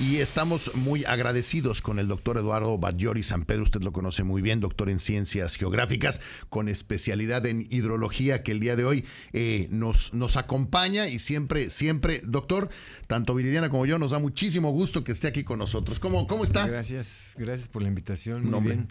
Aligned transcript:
y 0.00 0.18
estamos 0.18 0.74
muy 0.74 1.04
agradecidos 1.04 1.82
con 1.82 1.98
el 1.98 2.06
doctor 2.06 2.38
Eduardo 2.38 2.78
Badjori 2.78 3.22
San 3.22 3.44
Pedro, 3.44 3.64
usted 3.64 3.80
lo 3.80 3.92
conoce 3.92 4.22
muy 4.22 4.42
bien, 4.42 4.60
doctor 4.60 4.90
en 4.90 5.00
ciencias 5.00 5.56
geográficas 5.56 6.20
con 6.48 6.68
especialidad 6.68 7.44
en 7.46 7.66
hidrología, 7.70 8.42
que 8.42 8.52
el 8.52 8.60
día 8.60 8.76
de 8.76 8.84
hoy 8.84 9.04
eh, 9.32 9.66
nos, 9.70 10.14
nos 10.14 10.36
acompaña 10.36 11.08
y 11.08 11.18
siempre, 11.18 11.70
siempre, 11.70 12.22
doctor, 12.24 12.68
tanto 13.06 13.34
Viridiana 13.34 13.70
como 13.70 13.86
yo, 13.86 13.98
nos 13.98 14.12
da 14.12 14.18
muchísimo 14.18 14.70
gusto 14.70 15.02
que 15.02 15.12
esté 15.12 15.26
aquí 15.26 15.42
con 15.42 15.58
nosotros. 15.58 15.98
¿Cómo, 15.98 16.26
cómo 16.26 16.44
está? 16.44 16.66
Gracias, 16.66 17.34
gracias 17.36 17.68
por 17.68 17.82
la 17.82 17.88
invitación. 17.88 18.48
Muy 18.48 18.60
bien 18.60 18.88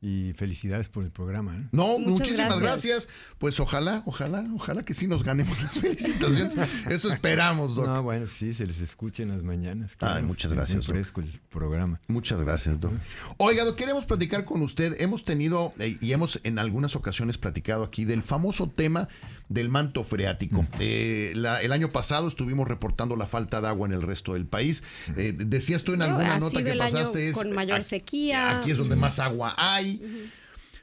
y 0.00 0.32
felicidades 0.34 0.88
por 0.88 1.04
el 1.04 1.10
programa. 1.10 1.68
No, 1.72 1.98
muchísimas 1.98 2.60
gracias. 2.60 3.08
Pues 3.38 3.58
ojalá, 3.58 4.02
ojalá, 4.06 4.46
ojalá 4.54 4.84
que 4.84 4.94
sí 4.94 5.08
nos 5.08 5.24
ganemos 5.24 5.60
las 5.62 5.78
felicitaciones. 5.80 6.56
Eso 6.88 7.12
esperamos, 7.12 7.74
doctor. 7.74 7.96
No, 7.96 8.02
bueno, 8.02 8.26
sí, 8.26 8.52
se 8.52 8.66
les 8.66 8.80
escuche 8.80 9.22
en 9.24 9.30
las 9.30 9.42
mañanas. 9.42 9.96
Ay, 10.00 10.22
muchas 10.22 10.52
gracias. 10.52 10.86
fresco 10.86 11.20
el 11.20 11.40
programa. 11.50 12.00
Muchas 12.08 12.40
gracias, 12.42 12.80
doctor. 12.80 13.00
Oiga, 13.38 13.64
queremos 13.74 14.06
platicar 14.06 14.44
con 14.44 14.62
usted. 14.62 15.00
Hemos 15.00 15.24
tenido 15.24 15.74
eh, 15.78 15.98
y 16.00 16.12
hemos 16.12 16.40
en 16.44 16.58
algunas 16.58 16.94
ocasiones 16.94 17.38
platicado 17.38 17.82
aquí 17.82 18.04
del 18.04 18.22
famoso 18.22 18.68
tema 18.68 19.08
del 19.48 19.68
manto 19.68 20.04
freático. 20.04 20.66
Eh, 20.78 21.32
el 21.34 21.72
año 21.72 21.90
pasado 21.90 22.28
estuvimos 22.28 22.68
reportando 22.68 23.16
la 23.16 23.26
falta 23.26 23.60
de 23.60 23.68
agua 23.68 23.88
en 23.88 23.94
el 23.94 24.02
resto 24.02 24.34
del 24.34 24.46
país. 24.46 24.82
Eh, 25.16 25.34
decías 25.36 25.82
tú 25.84 25.94
en 25.94 26.02
alguna 26.02 26.38
nota 26.38 26.62
que 26.62 26.74
pasaste 26.74 27.28
es 27.28 27.36
con 27.36 27.52
mayor 27.52 27.82
sequía. 27.84 28.58
Aquí 28.58 28.70
es 28.70 28.78
donde 28.78 28.96
más 28.96 29.18
agua 29.18 29.54
hay. 29.56 29.87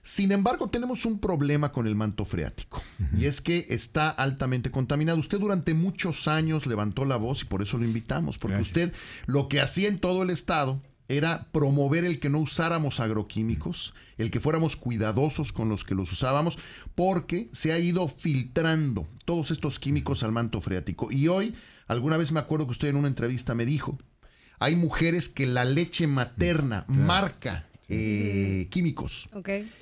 Sin 0.06 0.32
embargo, 0.32 0.70
tenemos 0.70 1.04
un 1.06 1.18
problema 1.18 1.72
con 1.72 1.88
el 1.88 1.96
manto 1.96 2.26
freático 2.26 2.80
y 3.18 3.26
es 3.26 3.42
que 3.42 3.66
está 3.70 4.10
altamente 4.10 4.70
contaminado. 4.70 5.20
Usted 5.20 5.40
durante 5.40 5.74
muchos 5.74 6.28
años 6.28 6.68
levantó 6.68 7.06
la 7.06 7.16
voz 7.16 7.42
y 7.42 7.46
por 7.46 7.64
eso 7.64 7.80
lo 7.80 7.86
invitamos, 7.86 8.38
porque 8.38 8.62
usted 8.62 8.94
lo 9.26 9.50
que 9.50 9.62
hacía 9.62 9.88
en 9.88 9.98
todo 9.98 10.22
el 10.22 10.30
estado 10.30 10.80
era 11.08 11.48
promover 11.52 12.06
el 12.06 12.20
que 12.20 12.30
no 12.30 12.40
usáramos 12.40 13.00
agroquímicos, 13.00 13.96
el 14.18 14.30
que 14.30 14.40
fuéramos 14.40 14.76
cuidadosos 14.76 15.52
con 15.52 15.70
los 15.70 15.84
que 15.84 15.96
los 15.96 16.12
usábamos, 16.12 16.58
porque 16.96 17.50
se 17.52 17.74
ha 17.74 17.80
ido 17.80 18.08
filtrando 18.08 19.08
todos 19.26 19.52
estos 19.52 19.80
químicos 19.80 20.22
al 20.22 20.32
manto 20.32 20.62
freático. 20.62 21.12
Y 21.12 21.28
hoy, 21.30 21.56
alguna 21.88 22.18
vez 22.18 22.32
me 22.32 22.40
acuerdo 22.40 22.66
que 22.66 22.72
usted 22.72 22.90
en 22.90 22.98
una 22.98 23.08
entrevista 23.08 23.56
me 23.56 23.66
dijo, 23.66 23.98
hay 24.60 24.76
mujeres 24.76 25.30
que 25.30 25.46
la 25.46 25.66
leche 25.66 26.08
materna 26.08 26.86
marca 26.88 27.68
eh, 27.90 28.68
químicos, 28.70 29.30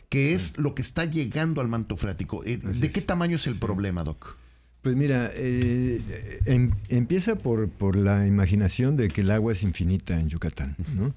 que 0.10 0.34
es 0.34 0.58
lo 0.58 0.76
que 0.76 0.82
está 0.82 1.06
llegando 1.06 1.62
al 1.62 1.68
manto 1.68 1.96
freático. 1.98 2.44
Eh, 2.46 2.58
¿De 2.58 2.92
qué 2.92 3.02
tamaño 3.02 3.38
es 3.38 3.48
el 3.48 3.56
problema, 3.56 4.04
Doc? 4.04 4.36
Pues 4.82 4.96
mira, 4.98 5.32
eh, 5.34 6.40
em, 6.46 6.72
empieza 6.90 7.36
por, 7.36 7.70
por, 7.70 7.96
la 7.96 8.28
imaginación 8.28 8.98
de 8.98 9.08
que 9.08 9.22
el 9.22 9.32
agua 9.32 9.54
es 9.54 9.64
infinita 9.64 10.20
en 10.20 10.28
Yucatán, 10.28 10.76
¿no? 10.94 11.14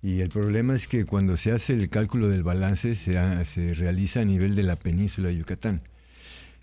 Y 0.00 0.20
el 0.20 0.28
problema 0.28 0.76
es 0.76 0.86
que 0.86 1.04
cuando 1.04 1.36
se 1.36 1.50
hace 1.50 1.72
el 1.72 1.90
cálculo 1.90 2.28
del 2.28 2.44
balance 2.44 2.94
se, 2.94 3.44
se 3.44 3.74
realiza 3.74 4.20
a 4.20 4.24
nivel 4.24 4.54
de 4.54 4.62
la 4.62 4.76
península 4.76 5.28
de 5.28 5.38
Yucatán. 5.38 5.82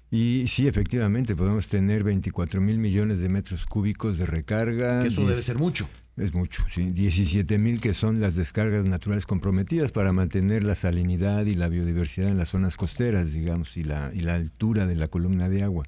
Y 0.09 0.45
sí, 0.47 0.67
efectivamente, 0.67 1.35
podemos 1.35 1.67
tener 1.67 2.03
24 2.03 2.61
mil 2.61 2.77
millones 2.77 3.19
de 3.19 3.27
metros 3.27 3.65
cúbicos 3.65 4.17
de 4.17 4.25
recarga. 4.25 5.05
eso 5.05 5.27
debe 5.27 5.43
ser 5.43 5.57
mucho. 5.57 5.89
Es 6.17 6.33
mucho, 6.33 6.63
sí. 6.73 6.91
17 6.91 7.57
mil 7.57 7.81
que 7.81 7.93
son 7.93 8.21
las 8.21 8.35
descargas 8.35 8.85
naturales 8.85 9.25
comprometidas 9.25 9.91
para 9.91 10.13
mantener 10.13 10.63
la 10.63 10.73
salinidad 10.73 11.45
y 11.45 11.55
la 11.55 11.67
biodiversidad 11.67 12.29
en 12.29 12.37
las 12.37 12.49
zonas 12.49 12.77
costeras, 12.77 13.33
digamos, 13.33 13.75
y 13.75 13.83
la, 13.83 14.11
y 14.13 14.21
la 14.21 14.35
altura 14.35 14.85
de 14.85 14.95
la 14.95 15.09
columna 15.09 15.49
de 15.49 15.63
agua 15.63 15.85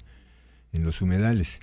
en 0.72 0.84
los 0.84 1.00
humedales. 1.00 1.60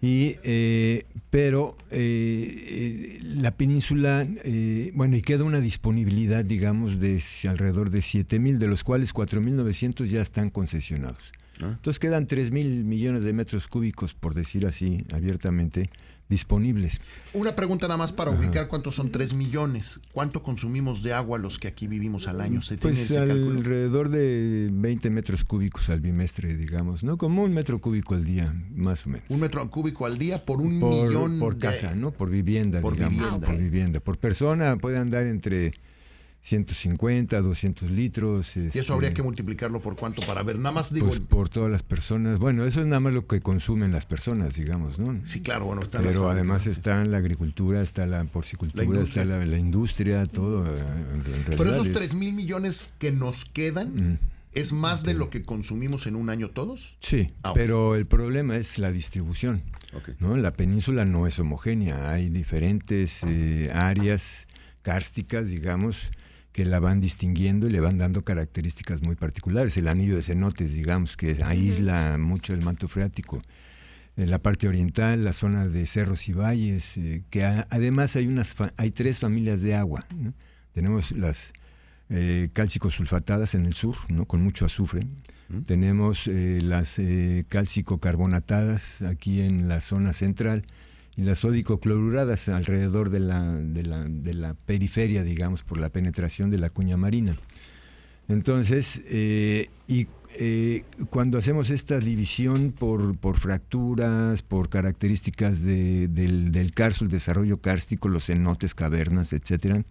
Y, 0.00 0.36
eh, 0.44 1.04
pero 1.30 1.76
eh, 1.90 3.20
la 3.22 3.56
península, 3.56 4.26
eh, 4.44 4.90
bueno, 4.94 5.16
y 5.16 5.22
queda 5.22 5.44
una 5.44 5.60
disponibilidad, 5.60 6.44
digamos, 6.44 7.00
de 7.00 7.22
alrededor 7.48 7.90
de 7.90 8.00
7 8.00 8.38
mil, 8.38 8.58
de 8.58 8.66
los 8.66 8.82
cuales 8.82 9.14
4.900 9.14 10.04
ya 10.06 10.22
están 10.22 10.48
concesionados. 10.48 11.32
Entonces 11.60 11.98
quedan 11.98 12.26
3 12.26 12.50
mil 12.50 12.84
millones 12.84 13.24
de 13.24 13.32
metros 13.32 13.68
cúbicos, 13.68 14.14
por 14.14 14.34
decir 14.34 14.66
así, 14.66 15.04
abiertamente, 15.12 15.90
disponibles. 16.28 17.00
Una 17.32 17.54
pregunta 17.54 17.86
nada 17.86 17.98
más 17.98 18.12
para 18.12 18.30
ubicar 18.30 18.68
cuántos 18.68 18.94
son 18.94 19.10
3 19.10 19.34
millones. 19.34 20.00
¿Cuánto 20.12 20.42
consumimos 20.42 21.02
de 21.02 21.12
agua 21.12 21.38
los 21.38 21.58
que 21.58 21.68
aquí 21.68 21.86
vivimos 21.86 22.28
al 22.28 22.40
año? 22.40 22.62
¿Se 22.62 22.76
pues 22.76 23.16
alrededor 23.16 24.08
de 24.08 24.70
20 24.72 25.10
metros 25.10 25.44
cúbicos 25.44 25.90
al 25.90 26.00
bimestre, 26.00 26.56
digamos, 26.56 27.04
¿no? 27.04 27.18
Como 27.18 27.42
un 27.42 27.52
metro 27.52 27.80
cúbico 27.80 28.14
al 28.14 28.24
día, 28.24 28.54
más 28.74 29.06
o 29.06 29.10
menos. 29.10 29.26
Un 29.28 29.40
metro 29.40 29.68
cúbico 29.70 30.06
al 30.06 30.18
día 30.18 30.44
por 30.44 30.60
un 30.60 30.78
millón 30.78 31.38
Por 31.38 31.58
casa, 31.58 31.94
¿no? 31.94 32.10
Por 32.10 32.30
vivienda, 32.30 32.80
por 32.80 32.94
Vivienda. 32.94 33.46
Por 33.46 33.56
vivienda. 33.56 34.00
Por 34.00 34.18
persona 34.18 34.76
puede 34.76 34.98
andar 34.98 35.26
entre 35.26 35.74
150, 36.44 37.40
200 37.40 37.90
litros. 37.90 38.54
y 38.54 38.78
eso 38.78 38.92
habría 38.92 39.08
este, 39.08 39.16
que 39.16 39.22
multiplicarlo 39.22 39.80
por 39.80 39.96
cuánto 39.96 40.20
para 40.26 40.42
ver, 40.42 40.58
nada 40.58 40.72
más 40.72 40.92
digo. 40.92 41.06
Pues 41.06 41.20
por 41.20 41.48
todas 41.48 41.70
las 41.70 41.82
personas. 41.82 42.38
Bueno, 42.38 42.66
eso 42.66 42.80
es 42.80 42.86
nada 42.86 43.00
más 43.00 43.14
lo 43.14 43.26
que 43.26 43.40
consumen 43.40 43.92
las 43.92 44.04
personas, 44.04 44.54
digamos, 44.54 44.98
¿no? 44.98 45.18
Sí, 45.24 45.40
claro, 45.40 45.64
bueno, 45.64 45.80
está 45.80 46.02
Pero 46.02 46.28
además 46.28 46.66
está 46.66 47.02
la 47.06 47.16
agricultura, 47.16 47.80
está 47.80 48.06
la 48.06 48.22
porcicultura, 48.24 49.00
está 49.00 49.24
la, 49.24 49.56
industria, 49.56 50.26
todo. 50.26 50.66
Eh, 50.66 50.80
Pero 51.56 51.70
esos 51.70 51.90
3 51.92 52.14
mil 52.14 52.34
millones 52.34 52.88
que 52.98 53.10
nos 53.10 53.46
quedan. 53.46 53.94
Mm, 53.94 54.18
¿Es 54.52 54.72
más 54.72 55.02
de 55.02 55.14
lo 55.14 55.30
que 55.30 55.42
consumimos 55.42 56.06
en 56.06 56.14
un 56.14 56.30
año 56.30 56.50
todos? 56.50 56.96
Sí, 57.00 57.26
ah, 57.42 57.52
pero 57.54 57.96
el 57.96 58.06
problema 58.06 58.56
es 58.56 58.78
la 58.78 58.92
distribución. 58.92 59.62
¿no? 60.20 60.36
La 60.36 60.52
península 60.52 61.04
no 61.04 61.26
es 61.26 61.40
homogénea, 61.40 62.12
hay 62.12 62.28
diferentes 62.28 63.22
eh, 63.26 63.70
áreas 63.74 64.46
kársticas, 64.82 65.48
digamos, 65.48 66.10
que 66.54 66.64
la 66.64 66.78
van 66.78 67.00
distinguiendo 67.00 67.66
y 67.66 67.70
le 67.70 67.80
van 67.80 67.98
dando 67.98 68.22
características 68.22 69.02
muy 69.02 69.16
particulares. 69.16 69.76
El 69.76 69.88
anillo 69.88 70.14
de 70.14 70.22
cenotes, 70.22 70.72
digamos, 70.72 71.16
que 71.16 71.42
aísla 71.44 72.16
mucho 72.16 72.54
el 72.54 72.62
manto 72.62 72.86
freático. 72.86 73.42
En 74.16 74.30
la 74.30 74.38
parte 74.38 74.68
oriental, 74.68 75.24
la 75.24 75.32
zona 75.32 75.66
de 75.66 75.84
cerros 75.86 76.28
y 76.28 76.32
valles, 76.32 76.96
eh, 76.96 77.24
que 77.28 77.44
además 77.44 78.14
hay, 78.14 78.28
unas 78.28 78.54
hay 78.76 78.92
tres 78.92 79.18
familias 79.18 79.62
de 79.62 79.74
agua. 79.74 80.06
Tenemos 80.72 81.10
las 81.10 81.52
eh, 82.08 82.50
cálcico-sulfatadas 82.52 83.56
en 83.56 83.66
el 83.66 83.74
sur, 83.74 83.96
¿no? 84.08 84.24
con 84.24 84.40
mucho 84.40 84.64
azufre. 84.64 85.08
Tenemos 85.66 86.28
eh, 86.28 86.60
las 86.62 87.00
eh, 87.00 87.44
cálcico-carbonatadas 87.48 89.02
aquí 89.02 89.40
en 89.40 89.66
la 89.66 89.80
zona 89.80 90.12
central 90.12 90.64
y 91.16 91.22
las 91.22 91.38
sódico-cloruradas 91.38 92.48
alrededor 92.48 93.10
de 93.10 93.20
la, 93.20 93.52
de, 93.52 93.82
la, 93.84 94.04
de 94.04 94.34
la, 94.34 94.54
periferia, 94.54 95.22
digamos, 95.22 95.62
por 95.62 95.78
la 95.78 95.88
penetración 95.88 96.50
de 96.50 96.58
la 96.58 96.70
cuña 96.70 96.96
marina. 96.96 97.38
Entonces, 98.28 99.02
eh, 99.08 99.68
y 99.86 100.08
eh, 100.36 100.84
cuando 101.10 101.38
hacemos 101.38 101.70
esta 101.70 101.98
división 101.98 102.72
por, 102.72 103.16
por 103.16 103.38
fracturas, 103.38 104.42
por 104.42 104.68
características 104.68 105.62
de, 105.62 106.08
del, 106.08 106.50
del 106.50 106.72
desarrollo 107.08 107.58
kárstico, 107.58 108.08
los 108.08 108.26
cenotes, 108.26 108.74
cavernas, 108.74 109.32
etcétera, 109.32 109.84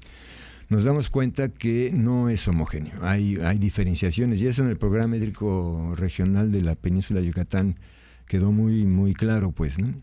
nos 0.70 0.84
damos 0.84 1.10
cuenta 1.10 1.50
que 1.50 1.92
no 1.94 2.30
es 2.30 2.48
homogéneo. 2.48 2.94
Hay, 3.04 3.38
hay 3.38 3.60
diferenciaciones 3.60 4.42
y 4.42 4.48
eso 4.48 4.64
en 4.64 4.70
el 4.70 4.78
programa 4.78 5.16
hídrico 5.18 5.94
regional 5.96 6.52
de 6.52 6.62
la 6.62 6.76
península 6.76 7.20
de 7.20 7.28
Yucatán 7.28 7.78
quedó 8.26 8.52
muy, 8.52 8.86
muy 8.86 9.14
claro, 9.14 9.52
pues, 9.52 9.78
¿no? 9.78 9.94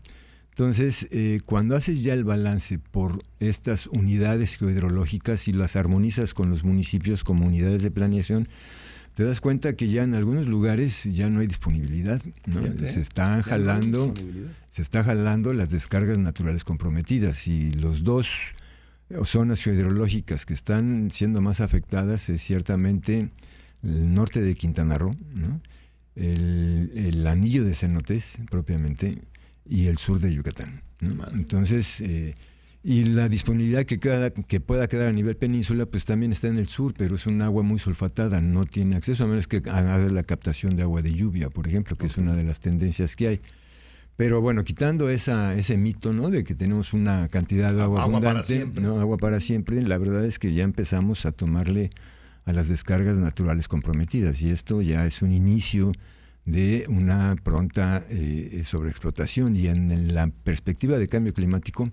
Entonces, 0.51 1.07
eh, 1.11 1.39
cuando 1.45 1.75
haces 1.75 2.03
ya 2.03 2.13
el 2.13 2.23
balance 2.23 2.77
por 2.77 3.23
estas 3.39 3.87
unidades 3.87 4.57
geohidrológicas 4.57 5.47
y 5.47 5.53
las 5.53 5.75
armonizas 5.75 6.33
con 6.33 6.49
los 6.49 6.63
municipios 6.63 7.23
como 7.23 7.47
unidades 7.47 7.83
de 7.83 7.91
planeación, 7.91 8.49
te 9.15 9.23
das 9.23 9.41
cuenta 9.41 9.75
que 9.75 9.87
ya 9.87 10.03
en 10.03 10.13
algunos 10.13 10.47
lugares 10.47 11.03
ya 11.05 11.29
no 11.29 11.39
hay 11.39 11.47
disponibilidad. 11.47 12.21
Se 12.79 13.01
están 13.01 13.41
jalando, 13.41 14.13
se 14.69 14.81
está 14.81 15.03
jalando 15.03 15.53
las 15.53 15.71
descargas 15.71 16.17
naturales 16.17 16.63
comprometidas 16.63 17.47
y 17.47 17.71
los 17.71 18.03
dos 18.03 18.29
zonas 19.23 19.63
geohidrológicas 19.63 20.45
que 20.45 20.53
están 20.53 21.11
siendo 21.11 21.41
más 21.41 21.61
afectadas 21.61 22.29
es 22.29 22.41
ciertamente 22.41 23.29
el 23.83 24.13
norte 24.13 24.41
de 24.41 24.55
Quintana 24.55 24.97
Roo, 24.97 25.11
el, 26.15 26.91
el, 26.95 27.27
anillo 27.27 27.63
de 27.63 27.73
cenotes 27.73 28.37
propiamente 28.49 29.21
y 29.65 29.87
el 29.87 29.97
sur 29.97 30.19
de 30.19 30.33
Yucatán. 30.33 30.81
Entonces, 31.33 32.01
eh, 32.01 32.35
y 32.83 33.03
la 33.03 33.29
disponibilidad 33.29 33.85
que, 33.85 33.99
que 33.99 34.59
pueda 34.59 34.87
quedar 34.87 35.09
a 35.09 35.11
nivel 35.11 35.35
península, 35.35 35.85
pues 35.85 36.05
también 36.05 36.31
está 36.31 36.47
en 36.47 36.57
el 36.57 36.67
sur, 36.67 36.93
pero 36.97 37.15
es 37.15 37.27
un 37.27 37.41
agua 37.41 37.61
muy 37.63 37.79
sulfatada, 37.79 38.41
no 38.41 38.65
tiene 38.65 38.95
acceso 38.95 39.23
a 39.23 39.27
menos 39.27 39.47
que 39.47 39.57
haga 39.69 39.97
la 39.97 40.23
captación 40.23 40.75
de 40.75 40.83
agua 40.83 41.01
de 41.01 41.13
lluvia, 41.13 41.49
por 41.49 41.67
ejemplo, 41.67 41.95
que 41.95 42.07
es 42.07 42.17
una 42.17 42.33
de 42.33 42.43
las 42.43 42.59
tendencias 42.59 43.15
que 43.15 43.27
hay. 43.27 43.41
Pero 44.17 44.41
bueno, 44.41 44.63
quitando 44.63 45.09
esa, 45.09 45.55
ese 45.55 45.77
mito, 45.77 46.11
¿no? 46.11 46.29
De 46.29 46.43
que 46.43 46.53
tenemos 46.53 46.93
una 46.93 47.27
cantidad 47.29 47.73
de 47.73 47.81
agua, 47.81 48.03
abundante, 48.03 48.67
¿no? 48.79 48.99
Agua 48.99 49.17
para 49.17 49.39
siempre, 49.39 49.81
la 49.81 49.97
verdad 49.97 50.25
es 50.25 50.37
que 50.37 50.53
ya 50.53 50.63
empezamos 50.63 51.25
a 51.25 51.31
tomarle 51.31 51.91
a 52.45 52.53
las 52.53 52.67
descargas 52.67 53.17
naturales 53.17 53.67
comprometidas 53.67 54.41
y 54.41 54.49
esto 54.49 54.81
ya 54.81 55.05
es 55.05 55.21
un 55.21 55.31
inicio 55.31 55.91
de 56.45 56.85
una 56.89 57.35
pronta 57.43 58.03
eh, 58.09 58.61
sobreexplotación 58.65 59.55
y 59.55 59.67
en 59.67 60.13
la 60.13 60.27
perspectiva 60.27 60.97
de 60.97 61.07
cambio 61.07 61.33
climático 61.33 61.91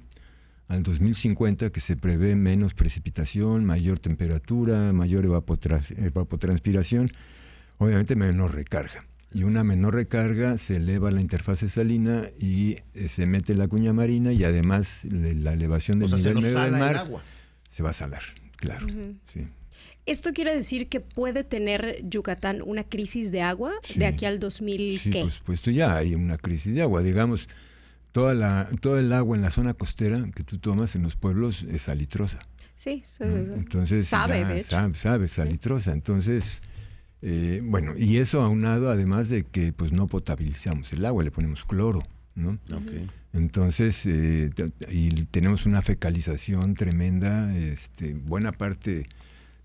al 0.68 0.82
2050 0.82 1.70
que 1.70 1.80
se 1.80 1.96
prevé 1.96 2.36
menos 2.36 2.74
precipitación, 2.74 3.64
mayor 3.64 3.98
temperatura, 3.98 4.92
mayor 4.92 5.24
evapotranspiración, 5.24 7.10
obviamente 7.78 8.16
menor 8.16 8.54
recarga. 8.54 9.06
Y 9.32 9.42
una 9.42 9.62
menor 9.64 9.94
recarga 9.94 10.56
se 10.56 10.76
eleva 10.76 11.10
la 11.10 11.20
interfase 11.20 11.68
salina 11.68 12.22
y 12.38 12.78
eh, 12.94 13.08
se 13.08 13.26
mete 13.26 13.54
la 13.54 13.68
cuña 13.68 13.92
marina 13.92 14.32
y 14.32 14.44
además 14.44 15.04
la 15.04 15.52
elevación 15.52 15.98
del 15.98 16.10
nivel 16.10 16.34
medio 16.36 16.60
del 16.60 16.72
mar 16.72 16.96
agua. 16.96 17.22
se 17.68 17.82
va 17.82 17.90
a 17.90 17.94
salar, 17.94 18.22
claro. 18.56 18.86
¿Esto 20.08 20.32
quiere 20.32 20.54
decir 20.54 20.88
que 20.88 21.00
puede 21.00 21.44
tener 21.44 22.00
Yucatán 22.02 22.62
una 22.62 22.82
crisis 22.82 23.30
de 23.30 23.42
agua 23.42 23.72
de 23.94 24.06
aquí 24.06 24.24
al 24.24 24.40
2000? 24.40 24.98
Sí, 24.98 25.10
por 25.10 25.30
supuesto, 25.30 25.70
ya 25.70 25.96
hay 25.96 26.14
una 26.14 26.38
crisis 26.38 26.74
de 26.74 26.80
agua. 26.80 27.02
Digamos, 27.02 27.46
toda 28.12 28.32
la, 28.32 28.66
todo 28.80 28.98
el 28.98 29.12
agua 29.12 29.36
en 29.36 29.42
la 29.42 29.50
zona 29.50 29.74
costera 29.74 30.26
que 30.34 30.44
tú 30.44 30.58
tomas 30.58 30.96
en 30.96 31.02
los 31.02 31.14
pueblos 31.14 31.62
es 31.70 31.82
salitrosa. 31.82 32.38
Sí, 32.74 33.02
entonces 33.20 34.08
sabe, 34.08 34.64
sabe, 34.94 35.28
salitrosa. 35.28 35.92
Entonces, 35.92 36.62
eh, 37.20 37.60
bueno, 37.62 37.92
y 37.98 38.16
eso 38.16 38.40
aunado 38.40 38.90
además 38.90 39.28
de 39.28 39.44
que 39.44 39.74
pues 39.74 39.92
no 39.92 40.06
potabilizamos 40.06 40.90
el 40.94 41.04
agua, 41.04 41.22
le 41.22 41.32
ponemos 41.32 41.66
cloro, 41.66 42.02
¿no? 42.34 42.58
Entonces, 43.34 44.06
eh, 44.06 44.48
y 44.90 45.10
tenemos 45.24 45.66
una 45.66 45.82
fecalización 45.82 46.74
tremenda, 46.74 47.54
este, 47.54 48.14
buena 48.14 48.52
parte 48.52 49.06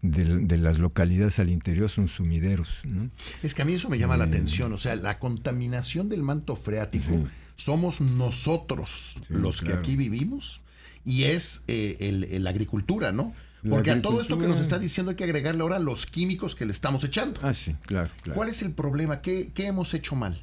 de, 0.03 0.57
las 0.57 0.77
localidades 0.77 1.39
al 1.39 1.49
interior 1.49 1.89
son 1.89 2.07
sumideros. 2.07 2.69
¿no? 2.83 3.09
Es 3.41 3.55
que 3.55 3.63
a 3.63 3.65
mí 3.65 3.73
eso 3.73 3.89
me 3.89 3.97
llama 3.97 4.17
la 4.17 4.25
eh, 4.25 4.27
atención, 4.27 4.71
o 4.73 4.77
sea, 4.77 4.95
la 4.95 5.17
contaminación 5.17 6.09
del 6.09 6.21
manto 6.21 6.55
freático 6.55 7.27
somos 7.55 8.01
nosotros 8.01 9.17
los 9.29 9.61
que 9.61 9.73
aquí 9.73 9.95
vivimos 9.95 10.61
y 11.05 11.23
es 11.23 11.63
la 11.67 12.49
agricultura, 12.49 13.11
¿no? 13.11 13.33
Porque 13.69 13.91
a 13.91 14.01
todo 14.01 14.19
esto 14.19 14.37
que 14.37 14.47
nos 14.47 14.59
está 14.59 14.77
diciendo 14.77 15.11
hay 15.11 15.15
que 15.15 15.23
agregarle 15.23 15.61
ahora 15.61 15.79
los 15.79 16.05
químicos 16.05 16.53
que 16.53 16.65
le 16.65 16.71
estamos 16.71 17.03
echando. 17.03 17.39
Ah, 17.43 17.53
sí, 17.53 17.75
claro. 17.85 18.09
claro. 18.21 18.35
¿Cuál 18.35 18.49
es 18.49 18.61
el 18.61 18.73
problema? 18.73 19.21
¿Qué, 19.21 19.51
hemos 19.55 19.93
hecho 19.93 20.15
mal? 20.15 20.41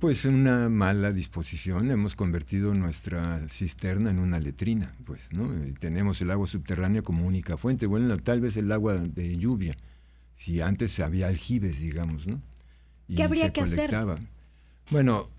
Pues 0.00 0.24
una 0.24 0.70
mala 0.70 1.12
disposición, 1.12 1.90
hemos 1.90 2.16
convertido 2.16 2.72
nuestra 2.74 3.46
cisterna 3.48 4.10
en 4.10 4.18
una 4.18 4.40
letrina, 4.40 4.94
pues, 5.04 5.28
¿no? 5.30 5.50
tenemos 5.78 6.20
el 6.22 6.30
agua 6.30 6.46
subterránea 6.46 7.02
como 7.02 7.26
única 7.26 7.58
fuente, 7.58 7.86
bueno, 7.86 8.16
tal 8.16 8.40
vez 8.40 8.56
el 8.56 8.72
agua 8.72 8.94
de 8.94 9.36
lluvia, 9.36 9.76
si 10.34 10.62
antes 10.62 10.98
había 11.00 11.26
aljibes, 11.26 11.80
digamos, 11.80 12.26
¿no? 12.26 12.40
¿Qué 13.14 13.22
habría 13.22 13.52
que 13.52 13.60
hacer? 13.60 13.90
Bueno, 14.90 15.30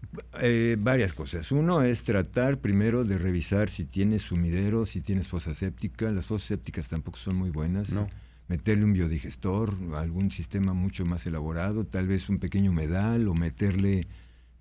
eh, 0.42 0.76
varias 0.80 1.14
cosas. 1.14 1.52
Uno 1.52 1.82
es 1.82 2.04
tratar 2.04 2.60
primero 2.60 3.04
de 3.04 3.18
revisar 3.18 3.70
si 3.70 3.86
tienes 3.86 4.24
sumidero, 4.24 4.86
si 4.86 5.02
tienes 5.02 5.28
fosa 5.28 5.54
séptica. 5.54 6.12
Las 6.12 6.28
fosas 6.28 6.48
sépticas 6.48 6.90
tampoco 6.90 7.18
son 7.18 7.36
muy 7.36 7.50
buenas. 7.50 7.90
No. 7.90 8.08
Meterle 8.48 8.86
un 8.86 8.94
biodigestor, 8.94 9.74
algún 9.96 10.30
sistema 10.30 10.74
mucho 10.74 11.06
más 11.06 11.26
elaborado, 11.26 11.86
tal 11.86 12.08
vez 12.08 12.30
un 12.30 12.38
pequeño 12.38 12.72
humedal 12.72 13.28
o 13.28 13.34
meterle 13.34 14.08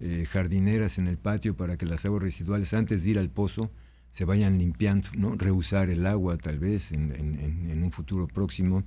eh, 0.00 0.26
jardineras 0.29 0.99
en 0.99 1.06
el 1.06 1.19
patio 1.19 1.56
para 1.56 1.76
que 1.76 1.87
las 1.87 2.05
aguas 2.05 2.23
residuales 2.23 2.75
antes 2.75 3.05
de 3.05 3.11
ir 3.11 3.19
al 3.19 3.31
pozo 3.31 3.70
se 4.11 4.25
vayan 4.25 4.58
limpiando, 4.58 5.08
¿no? 5.17 5.35
Reusar 5.35 5.91
el 5.91 6.06
agua 6.06 6.37
tal 6.37 6.58
vez 6.58 6.93
en, 6.93 7.12
en 7.12 7.82
un 7.82 7.91
futuro 7.91 8.29
próximo. 8.29 8.85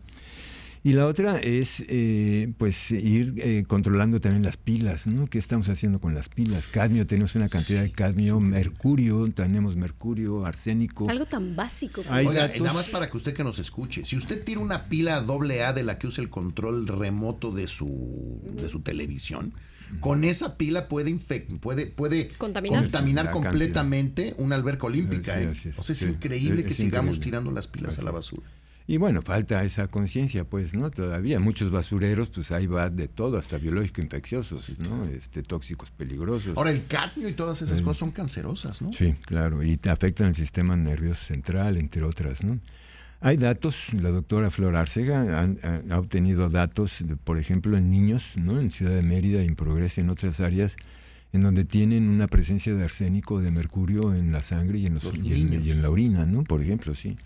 Y 0.87 0.93
la 0.93 1.05
otra 1.05 1.37
es 1.37 1.83
eh, 1.89 2.53
pues 2.57 2.91
ir 2.91 3.33
eh, 3.39 3.65
controlando 3.67 4.21
también 4.21 4.43
las 4.43 4.55
pilas, 4.55 5.05
¿no? 5.05 5.27
¿Qué 5.27 5.37
estamos 5.37 5.67
haciendo 5.67 5.99
con 5.99 6.15
las 6.15 6.29
pilas? 6.29 6.69
Cadmio, 6.69 7.05
tenemos 7.05 7.35
una 7.35 7.49
cantidad 7.49 7.81
de 7.81 7.91
cadmio, 7.91 8.39
mercurio, 8.39 9.29
tenemos 9.35 9.75
mercurio, 9.75 10.45
arsénico. 10.45 11.09
Algo 11.09 11.25
tan 11.25 11.57
básico. 11.57 12.03
Oiga, 12.09 12.49
nada 12.57 12.71
más 12.71 12.87
para 12.87 13.09
que 13.09 13.17
usted 13.17 13.33
que 13.33 13.43
nos 13.43 13.59
escuche, 13.59 14.05
si 14.05 14.15
usted 14.15 14.45
tira 14.45 14.61
una 14.61 14.87
pila 14.87 15.19
doble 15.19 15.61
A 15.65 15.73
de 15.73 15.83
la 15.83 15.99
que 15.99 16.07
usa 16.07 16.23
el 16.23 16.29
control 16.29 16.87
remoto 16.87 17.51
de 17.51 17.67
su, 17.67 18.39
de 18.55 18.69
su 18.69 18.79
televisión, 18.79 19.51
con 19.99 20.23
esa 20.23 20.55
pila 20.55 20.87
puede 20.87 21.13
puede, 21.59 21.87
puede 21.87 22.29
contaminar, 22.29 23.31
completamente 23.31 24.35
una 24.37 24.55
alberca 24.55 24.87
olímpica. 24.87 25.37
¿eh? 25.37 25.51
o 25.75 25.83
sea, 25.83 25.91
es 25.91 26.01
increíble 26.03 26.63
que 26.63 26.75
sigamos 26.75 27.19
tirando 27.19 27.51
las 27.51 27.67
pilas 27.67 27.99
a 27.99 28.03
la 28.03 28.11
basura. 28.11 28.47
Y 28.89 28.95
bueno, 28.95 29.21
falta 29.21 29.65
esa 29.65 29.87
conciencia, 29.87 30.45
pues, 30.45 30.73
¿no? 30.73 30.89
Todavía 30.89 31.41
muchos 31.41 31.71
basureros, 31.71 32.29
pues 32.29 32.51
ahí 32.51 32.67
va 32.67 32.89
de 32.89 33.09
todo, 33.09 33.37
hasta 33.37 33.57
biológico 33.57 33.99
infecciosos, 34.01 34.79
¿no? 34.79 35.03
Este, 35.03 35.43
tóxicos 35.43 35.91
peligrosos. 35.91 36.55
Ahora, 36.55 36.71
el 36.71 36.85
cadmio 36.85 37.27
y 37.27 37.33
todas 37.33 37.61
esas 37.61 37.81
cosas 37.81 37.97
son 37.97 38.11
cancerosas, 38.11 38.81
¿no? 38.81 38.93
Sí, 38.93 39.13
claro, 39.25 39.61
y 39.61 39.77
afectan 39.89 40.27
el 40.27 40.35
sistema 40.35 40.77
nervioso 40.77 41.25
central, 41.25 41.75
entre 41.75 42.03
otras, 42.03 42.45
¿no? 42.45 42.59
Hay 43.19 43.35
datos, 43.35 43.93
la 43.93 44.09
doctora 44.09 44.51
Flor 44.51 44.77
Arcega 44.77 45.43
ha, 45.89 45.99
obtenido 45.99 46.49
datos, 46.49 47.03
por 47.25 47.39
ejemplo, 47.39 47.75
en 47.75 47.89
niños, 47.89 48.37
¿no? 48.37 48.57
En 48.57 48.71
Ciudad 48.71 48.95
de 48.95 49.03
Mérida, 49.03 49.41
en 49.41 49.55
Progreso, 49.55 49.99
en 49.99 50.09
otras 50.09 50.39
áreas, 50.39 50.77
en 51.33 51.41
donde 51.41 51.65
tienen 51.65 52.07
una 52.07 52.27
presencia 52.27 52.73
de 52.73 52.85
arsénico, 52.85 53.41
de 53.41 53.51
mercurio 53.51 54.13
en 54.13 54.31
la 54.31 54.43
sangre 54.43 54.77
y 54.77 54.85
en, 54.85 54.93
los, 54.93 55.03
y 55.17 55.71
en 55.71 55.81
la 55.81 55.89
orina, 55.89 56.25
¿no? 56.25 56.45
Por 56.45 56.61
ejemplo, 56.61 56.95
sí. 56.95 57.17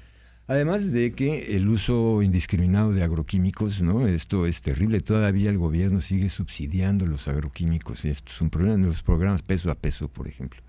Además 0.51 0.92
de 0.92 1.13
que 1.13 1.56
el 1.56 1.69
uso 1.69 2.21
indiscriminado 2.21 2.92
de 2.92 3.03
agroquímicos, 3.03 3.81
¿no? 3.81 4.06
Esto 4.06 4.45
es 4.45 4.62
terrible. 4.62 5.00
Todavía 5.00 5.50
el 5.50 5.57
gobierno 5.57 6.01
sigue 6.01 6.27
subsidiando 6.27 7.06
los 7.06 7.30
agroquímicos. 7.30 8.03
Esto 8.03 8.33
es 8.36 8.42
un 8.42 8.50
problema 8.50 8.75
en 8.75 8.86
los 8.86 9.01
programas 9.01 9.44
peso 9.44 9.71
a 9.71 9.75
peso, 9.75 10.09
por 10.09 10.27
ejemplo. 10.27 10.62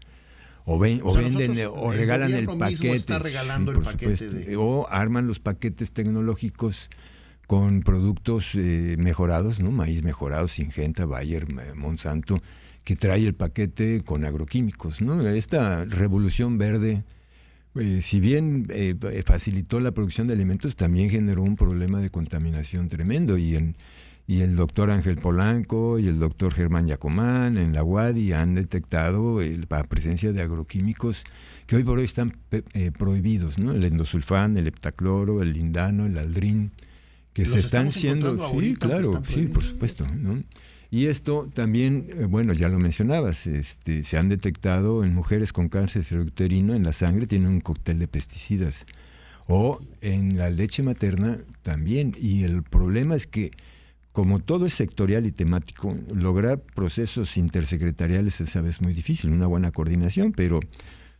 O, 0.65 0.79
ven, 0.79 1.01
o, 1.03 1.13
venden 1.13 1.57
o 1.75 1.91
regalan 1.91 2.33
el 2.33 2.47
paquete. 2.47 2.93
Está 2.93 3.19
regalando 3.19 3.73
el 3.73 3.81
paquete 3.81 4.55
O 4.57 4.87
arman 4.89 5.27
los 5.27 5.41
paquetes 5.41 5.91
tecnológicos 5.91 6.89
con 7.49 7.83
productos 7.83 8.53
eh, 8.55 8.95
mejorados, 9.01 9.59
¿no? 9.59 9.73
Maíz 9.73 10.05
mejorado, 10.05 10.47
Singenta, 10.47 11.07
Bayer, 11.07 11.53
Monsanto, 11.75 12.41
que 12.85 12.95
trae 12.95 13.25
el 13.25 13.35
paquete 13.35 14.05
con 14.05 14.25
agroquímicos, 14.25 15.03
¿no? 15.03 15.27
Esta 15.27 15.85
revolución 15.87 16.57
verde 16.57 17.03
eh, 17.75 18.01
si 18.03 18.21
bien 18.21 18.67
eh, 18.71 18.95
facilitó 19.25 19.81
la 19.81 19.93
producción 19.93 20.27
de 20.27 20.35
alimentos, 20.35 20.77
también 20.77 21.11
generó 21.11 21.43
un 21.43 21.57
problema 21.57 22.01
de 22.01 22.11
contaminación 22.11 22.89
tremendo. 22.89 23.39
Y, 23.39 23.57
en, 23.57 23.77
y 24.27 24.41
el 24.41 24.57
doctor 24.57 24.91
Ángel 24.91 25.17
Polanco 25.17 25.99
y 25.99 26.07
el 26.07 26.19
doctor 26.19 26.53
Germán 26.53 26.87
Yacomán 26.87 27.57
en 27.57 27.73
la 27.73 27.83
UADI 27.83 28.33
han 28.33 28.55
detectado 28.55 29.41
la 29.41 29.85
presencia 29.85 30.33
de 30.33 30.43
agroquímicos 30.43 31.25
que 31.67 31.77
hoy 31.77 31.85
por 31.85 31.99
hoy 31.99 32.05
están 32.05 32.37
eh, 32.51 32.91
prohibidos, 32.97 33.59
¿no? 33.59 33.73
El 33.73 33.85
endosulfán, 33.85 34.57
el 34.57 34.67
heptacloro, 34.67 35.43
el 35.43 35.53
lindano, 35.53 36.07
el 36.07 36.19
aldrin, 36.19 36.73
que 37.33 37.47
se 37.47 37.59
están 37.59 37.91
siendo... 37.91 38.37
Sí, 38.51 38.75
claro, 38.75 39.23
sí, 39.27 39.47
por 39.47 39.63
supuesto. 39.63 40.07
¿no? 40.07 40.43
Y 40.93 41.07
esto 41.07 41.49
también, 41.55 42.11
eh, 42.19 42.27
bueno, 42.27 42.53
ya 42.53 42.69
lo 42.69 42.79
mencionabas, 42.79 43.47
este, 43.47 44.05
se 44.05 44.19
han 44.19 44.29
detectado 44.29 45.05
en 45.05 45.15
mujeres 45.15 45.51
con 45.51 45.71
cáncer 45.71 46.05
cervicuterino 46.05 46.75
en 46.75 46.83
la 46.83 46.93
sangre, 46.93 47.27
tienen 47.27 47.49
un 47.49 47.61
cóctel 47.63 47.99
de 47.99 48.09
pesticidas. 48.09 48.85
O 49.47 49.81
en 50.03 50.37
la 50.37 50.51
leche 50.51 50.83
materna 50.83 51.39
también. 51.63 52.15
Y 52.21 52.45
el 52.45 52.63
problema 52.63 53.17
es 53.17 53.27
que, 53.27 53.53
como 54.13 54.41
todo 54.41 54.67
es 54.67 54.75
sectorial 54.75 55.25
y 55.25 55.33
temático, 55.33 55.97
lograr 56.15 56.61
procesos 56.61 57.39
intersecretariales 57.39 58.43
es 58.43 58.55
a 58.57 58.61
veces 58.61 58.83
muy 58.83 58.93
difícil, 58.93 59.33
una 59.33 59.47
buena 59.47 59.71
coordinación, 59.71 60.33
pero 60.33 60.61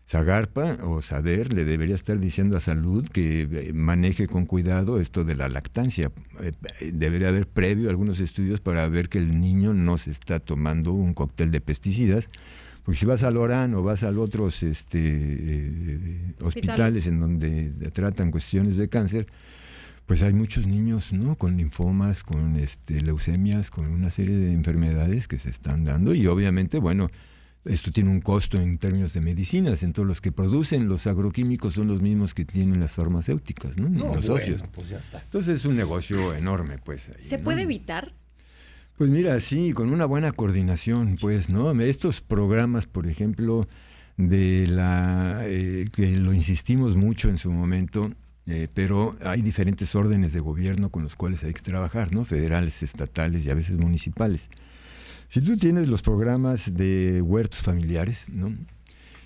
Zagarpa 0.07 0.79
o 0.83 1.01
Sader 1.01 1.53
le 1.53 1.65
debería 1.65 1.95
estar 1.95 2.19
diciendo 2.19 2.57
a 2.57 2.61
Salud 2.61 3.09
que 3.09 3.43
eh, 3.43 3.73
maneje 3.73 4.27
con 4.27 4.47
cuidado 4.47 5.01
esto 5.01 5.25
de 5.25 5.35
la 5.35 5.49
lactancia. 5.49 6.13
Eh, 6.41 6.53
debería 6.93 7.29
haber 7.29 7.47
previo 7.47 7.89
algunos 7.89 8.21
estudios 8.21 8.61
para 8.61 8.87
ver 8.89 9.09
que 9.09 9.19
el 9.19 9.41
niño 9.41 9.75
no 9.75 9.99
se 9.99 10.11
está 10.11 10.41
tomando 10.41 10.93
un 10.93 11.15
cóctel 11.15 11.51
de 11.51 11.61
pesticidas. 11.61 12.29
Porque 12.83 12.99
si 12.99 13.07
vas 13.07 13.23
al 13.23 13.37
Orán 13.37 13.75
o 13.75 13.83
vas 13.83 14.03
a 14.03 14.11
otros 14.11 14.63
este, 14.65 14.99
eh, 15.01 16.35
hospitales 16.41 17.07
en 17.07 17.21
donde 17.21 17.71
tratan 17.93 18.33
cuestiones 18.33 18.77
de 18.77 18.89
cáncer, 18.89 19.29
pues 20.07 20.23
hay 20.23 20.33
muchos 20.33 20.67
niños 20.67 21.13
¿no? 21.13 21.37
con 21.37 21.57
linfomas, 21.57 22.25
con 22.25 22.57
este, 22.57 23.01
leucemias, 23.01 23.71
con 23.71 23.87
una 23.87 24.11
serie 24.11 24.37
de 24.37 24.53
enfermedades 24.53 25.29
que 25.29 25.39
se 25.39 25.49
están 25.49 25.85
dando 25.85 26.13
y 26.13 26.27
obviamente, 26.27 26.79
bueno, 26.79 27.09
esto 27.65 27.93
tiene 27.93 28.11
un 28.11 28.21
costo 28.21 28.61
en 28.61 28.79
términos 28.79 29.13
de 29.13 29.21
medicinas, 29.21 29.83
entonces 29.83 30.09
los 30.09 30.21
que 30.21 30.33
producen 30.33 30.89
los 30.89 31.07
agroquímicos 31.07 31.75
son 31.75 31.89
los 31.89 32.03
mismos 32.03 32.35
que 32.35 32.45
tienen 32.45 32.81
las 32.81 32.93
farmacéuticas, 32.93 33.79
¿no? 33.79 33.89
los 33.89 34.25
socios. 34.25 34.65
Pues 34.73 34.87
entonces 34.91 35.61
es 35.61 35.65
un 35.65 35.77
negocio 35.77 36.35
enorme, 36.35 36.79
pues. 36.79 37.11
¿Se 37.19 37.39
puede 37.39 37.63
evitar? 37.63 38.15
Pues 38.99 39.11
mira, 39.11 39.39
sí, 39.41 39.73
con 39.73 39.93
una 39.93 40.05
buena 40.05 40.33
coordinación, 40.33 41.17
pues, 41.21 41.49
¿no? 41.49 41.73
Estos 41.81 42.21
programas, 42.21 42.87
por 42.87 43.07
ejemplo, 43.07 43.67
de 44.17 44.67
la 44.67 45.43
eh, 45.45 45.87
que 45.93 46.11
lo 46.11 46.33
insistimos 46.33 46.97
mucho 46.97 47.29
en 47.29 47.39
su 47.39 47.51
momento, 47.51 48.13
eh, 48.47 48.69
pero 48.73 49.17
hay 49.25 49.41
diferentes 49.41 49.95
órdenes 49.95 50.33
de 50.33 50.41
gobierno 50.41 50.91
con 50.91 51.03
los 51.03 51.17
cuales 51.17 51.43
hay 51.45 51.55
que 51.55 51.63
trabajar, 51.63 52.13
¿no? 52.13 52.25
Federales, 52.25 52.83
estatales 52.83 53.45
y 53.45 53.51
a 53.51 53.55
veces 53.55 53.77
municipales. 53.77 54.51
Si 55.33 55.41
tú 55.41 55.57
tienes 55.57 55.89
los 55.89 56.03
programas 56.03 56.75
de 56.75 57.23
huertos 57.23 57.63
familiares, 57.63 58.27
¿no? 58.29 58.55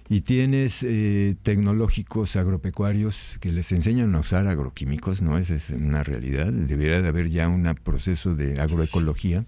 y 0.09 0.21
tienes 0.21 0.85
eh, 0.85 1.35
tecnológicos 1.43 2.37
agropecuarios 2.37 3.17
que 3.41 3.51
les 3.51 3.73
enseñan 3.73 4.15
a 4.15 4.21
usar 4.21 4.47
agroquímicos, 4.47 5.21
¿no? 5.21 5.37
Esa 5.37 5.57
es 5.57 5.71
una 5.71 6.05
realidad. 6.05 6.53
Debería 6.53 7.03
de 7.03 7.09
haber 7.09 7.29
ya 7.29 7.49
un 7.49 7.65
proceso 7.83 8.37
de 8.37 8.61
agroecología 8.61 9.47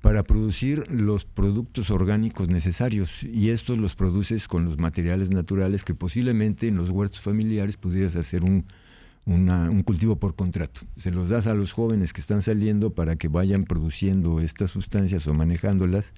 para 0.00 0.22
producir 0.22 0.88
los 0.92 1.24
productos 1.24 1.90
orgánicos 1.90 2.48
necesarios 2.48 3.24
y 3.24 3.50
estos 3.50 3.76
los 3.76 3.96
produces 3.96 4.46
con 4.46 4.64
los 4.64 4.78
materiales 4.78 5.30
naturales 5.30 5.82
que 5.82 5.96
posiblemente 5.96 6.68
en 6.68 6.76
los 6.76 6.90
huertos 6.90 7.18
familiares 7.18 7.76
pudieras 7.76 8.14
hacer 8.14 8.44
un, 8.44 8.64
un 9.26 9.82
cultivo 9.82 10.16
por 10.16 10.34
contrato. 10.34 10.80
Se 10.96 11.10
los 11.10 11.28
das 11.28 11.46
a 11.46 11.54
los 11.54 11.72
jóvenes 11.72 12.12
que 12.12 12.20
están 12.20 12.42
saliendo 12.42 12.94
para 12.94 13.16
que 13.16 13.28
vayan 13.28 13.64
produciendo 13.64 14.40
estas 14.40 14.70
sustancias 14.70 15.26
o 15.26 15.34
manejándolas 15.34 16.12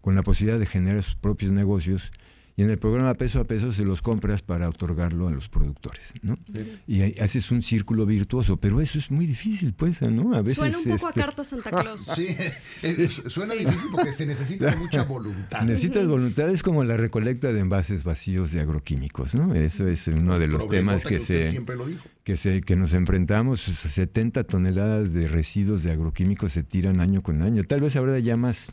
con 0.00 0.14
la 0.14 0.22
posibilidad 0.22 0.58
de 0.58 0.66
generar 0.66 1.02
sus 1.02 1.16
propios 1.16 1.52
negocios 1.52 2.10
y 2.56 2.62
en 2.62 2.70
el 2.70 2.78
programa 2.78 3.14
peso 3.14 3.40
a 3.40 3.44
peso 3.44 3.72
se 3.72 3.84
los 3.84 4.02
compras 4.02 4.42
para 4.42 4.68
otorgarlo 4.68 5.28
a 5.28 5.30
los 5.30 5.48
productores, 5.48 6.12
¿no? 6.22 6.38
Y 6.86 7.18
haces 7.20 7.50
un 7.50 7.62
círculo 7.62 8.06
virtuoso, 8.06 8.56
pero 8.56 8.80
eso 8.80 8.98
es 8.98 9.10
muy 9.10 9.26
difícil, 9.26 9.72
pues, 9.72 10.02
¿no? 10.02 10.34
A 10.34 10.42
veces 10.42 10.58
suena 10.58 10.78
un 10.78 10.84
poco 10.84 11.06
a 11.06 11.10
este, 11.10 11.20
carta 11.20 11.44
Santa 11.44 11.70
Claus. 11.82 12.04
sí, 12.14 12.36
suena 13.28 13.54
difícil 13.54 13.88
porque 13.92 14.12
se 14.12 14.26
necesita 14.26 14.74
mucha 14.78 15.04
voluntad. 15.04 15.62
Necesitas 15.62 16.06
voluntad, 16.06 16.48
es 16.50 16.62
como 16.62 16.84
la 16.84 16.96
recolecta 16.96 17.52
de 17.52 17.60
envases 17.60 18.04
vacíos 18.04 18.52
de 18.52 18.60
agroquímicos, 18.60 19.34
¿no? 19.34 19.54
Eso 19.54 19.86
es 19.86 20.06
uno 20.08 20.38
de 20.38 20.48
los 20.48 20.68
temas 20.68 21.04
que, 21.04 21.20
se 21.20 21.64
que 22.24 22.36
se 22.36 22.60
que 22.60 22.76
nos 22.76 22.92
enfrentamos, 22.92 23.60
70 23.60 24.44
toneladas 24.44 25.12
de 25.12 25.28
residuos 25.28 25.82
de 25.82 25.92
agroquímicos 25.92 26.52
se 26.52 26.62
tiran 26.62 27.00
año 27.00 27.22
con 27.22 27.42
año. 27.42 27.64
Tal 27.64 27.80
vez 27.80 27.96
habrá 27.96 28.18
ya 28.18 28.36
más 28.36 28.72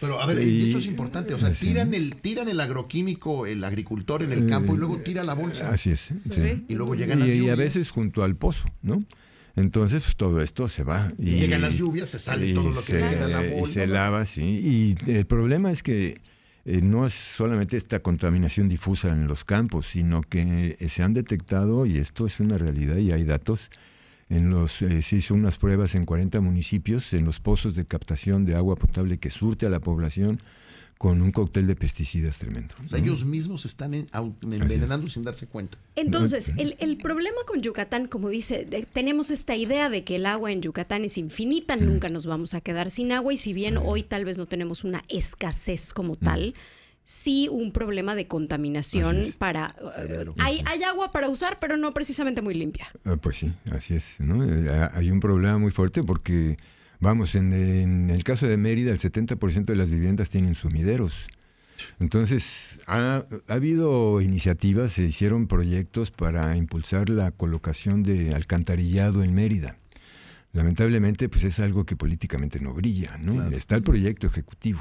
pero 0.00 0.20
a 0.20 0.26
ver, 0.26 0.38
esto 0.38 0.78
es 0.78 0.86
importante, 0.86 1.34
o 1.34 1.38
sea, 1.38 1.50
tiran 1.50 1.92
el, 1.94 2.16
tiran 2.16 2.48
el 2.48 2.58
agroquímico, 2.60 3.46
el 3.46 3.62
agricultor 3.62 4.22
en 4.22 4.32
el 4.32 4.46
campo 4.48 4.74
y 4.74 4.78
luego 4.78 4.98
tira 4.98 5.22
la 5.24 5.34
bolsa. 5.34 5.70
Así 5.70 5.90
es. 5.90 6.10
Y 6.68 6.74
luego 6.74 6.94
llegan 6.94 7.20
las 7.20 7.28
lluvias. 7.28 7.46
Y 7.46 7.50
a 7.50 7.56
veces 7.56 7.90
junto 7.90 8.22
al 8.22 8.36
pozo, 8.36 8.68
¿no? 8.82 9.02
Entonces 9.56 10.02
pues, 10.04 10.16
todo 10.16 10.40
esto 10.40 10.68
se 10.68 10.84
va. 10.84 11.12
Y, 11.18 11.32
llegan 11.32 11.60
las 11.60 11.74
lluvias, 11.74 12.08
se 12.08 12.18
sale 12.18 12.54
todo 12.54 12.70
lo 12.70 12.82
que 12.82 12.92
queda 12.94 13.24
en 13.24 13.30
la 13.30 13.40
bolsa. 13.40 13.70
Y 13.70 13.72
se 13.74 13.86
lava, 13.86 14.24
sí. 14.24 14.42
Y 15.06 15.10
el 15.10 15.26
problema 15.26 15.70
es 15.70 15.82
que 15.82 16.20
eh, 16.64 16.80
no 16.82 17.06
es 17.06 17.14
solamente 17.14 17.76
esta 17.76 18.00
contaminación 18.00 18.68
difusa 18.68 19.08
en 19.08 19.26
los 19.26 19.44
campos, 19.44 19.86
sino 19.86 20.22
que 20.22 20.76
se 20.88 21.02
han 21.02 21.14
detectado, 21.14 21.86
y 21.86 21.98
esto 21.98 22.26
es 22.26 22.40
una 22.40 22.58
realidad 22.58 22.96
y 22.96 23.12
hay 23.12 23.24
datos, 23.24 23.70
en 24.30 24.48
los, 24.48 24.80
eh, 24.80 25.02
se 25.02 25.16
hizo 25.16 25.34
unas 25.34 25.58
pruebas 25.58 25.94
en 25.94 26.06
40 26.06 26.40
municipios, 26.40 27.12
en 27.12 27.24
los 27.24 27.40
pozos 27.40 27.74
de 27.74 27.84
captación 27.84 28.44
de 28.44 28.54
agua 28.54 28.76
potable 28.76 29.18
que 29.18 29.30
surte 29.30 29.66
a 29.66 29.70
la 29.70 29.80
población 29.80 30.40
con 30.98 31.22
un 31.22 31.32
cóctel 31.32 31.66
de 31.66 31.74
pesticidas 31.74 32.38
tremendo. 32.38 32.74
O 32.84 32.86
sea, 32.86 32.98
ellos 32.98 33.24
mismos 33.24 33.64
están 33.64 33.94
envenenando 33.94 35.08
sin 35.08 35.24
darse 35.24 35.46
cuenta. 35.46 35.78
Entonces, 35.96 36.52
el, 36.58 36.76
el, 36.78 36.98
problema 36.98 37.38
con 37.46 37.62
Yucatán, 37.62 38.06
como 38.06 38.28
dice, 38.28 38.66
tenemos 38.92 39.30
esta 39.30 39.56
idea 39.56 39.88
de 39.88 40.02
que 40.02 40.16
el 40.16 40.26
agua 40.26 40.52
en 40.52 40.60
Yucatán 40.60 41.04
es 41.06 41.16
infinita, 41.16 41.76
nunca 41.76 42.10
nos 42.10 42.26
vamos 42.26 42.52
a 42.52 42.60
quedar 42.60 42.90
sin 42.90 43.12
agua 43.12 43.32
y 43.32 43.38
si 43.38 43.54
bien 43.54 43.78
hoy 43.78 44.02
tal 44.02 44.26
vez 44.26 44.36
no 44.36 44.44
tenemos 44.44 44.84
una 44.84 45.02
escasez 45.08 45.94
como 45.94 46.16
tal, 46.16 46.54
sí 47.10 47.48
un 47.50 47.72
problema 47.72 48.14
de 48.14 48.28
contaminación 48.28 49.34
para... 49.36 49.74
hay, 50.38 50.62
hay, 50.64 50.82
agua 50.84 51.10
para 51.10 51.28
usar, 51.28 51.58
pero 51.58 51.76
no 51.76 51.92
precisamente 51.92 52.40
muy 52.40 52.54
limpia. 52.54 52.86
Ah, 53.04 53.16
pues 53.20 53.38
sí, 53.38 53.52
así 53.72 53.94
es. 53.94 54.20
¿no? 54.20 54.44
Eh, 54.44 54.70
hay 54.94 55.10
un 55.10 55.18
problema 55.18 55.58
muy 55.58 55.72
fuerte 55.72 56.04
porque, 56.04 56.56
vamos, 57.00 57.34
en, 57.34 58.10
el 58.10 58.22
caso 58.22 58.46
de 58.46 58.56
Mérida, 58.56 58.92
el 58.92 59.00
70% 59.00 59.64
de 59.64 59.74
las 59.74 59.90
viviendas 59.90 60.30
tienen 60.30 60.54
sumideros. 60.54 61.14
Entonces, 61.98 62.78
ha, 62.86 63.24
ha, 63.48 63.52
habido 63.52 64.20
iniciativas, 64.20 64.92
se 64.92 65.02
hicieron 65.02 65.48
proyectos 65.48 66.12
para 66.12 66.56
impulsar 66.56 67.08
la 67.08 67.32
colocación 67.32 68.04
de 68.04 68.36
alcantarillado 68.36 69.24
en 69.24 69.34
Mérida. 69.34 69.78
Lamentablemente, 70.52 71.28
pues 71.28 71.42
es 71.42 71.58
algo 71.58 71.84
que 71.84 71.96
políticamente 71.96 72.60
no 72.60 72.72
brilla, 72.72 73.18
¿no? 73.18 73.42
Está 73.50 73.74
el 73.74 73.82
proyecto 73.82 74.28
ejecutivo 74.28 74.80